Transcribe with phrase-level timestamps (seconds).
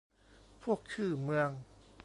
[0.63, 1.49] พวกชื่อเมือง